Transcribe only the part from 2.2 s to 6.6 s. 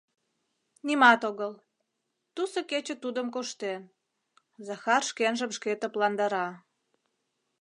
тусо кече тудым коштен,— Захар шкенжым шке тыпландара.